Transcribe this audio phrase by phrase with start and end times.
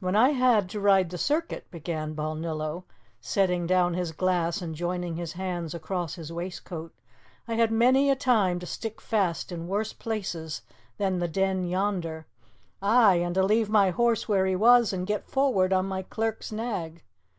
[0.00, 2.84] "When I had to ride the circuit," began Balnillo,
[3.22, 6.92] setting down his glass and joining his hands across his waistcoat,
[7.48, 10.60] "I had many a time to stick fast in worse places
[10.98, 12.26] than the Den yonder
[12.82, 16.52] ay, and to leave my horse where he was and get forward on my clerk's
[16.52, 17.02] nag.